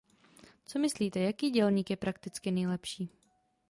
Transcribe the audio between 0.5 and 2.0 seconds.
Co myslíte, jaký dělník je